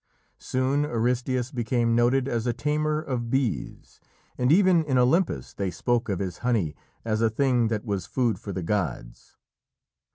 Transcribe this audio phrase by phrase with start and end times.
[0.39, 3.99] Soon Aristæus became noted as a tamer of bees,
[4.35, 8.39] and even in Olympus they spoke of his honey as a thing that was food
[8.39, 9.37] for the gods.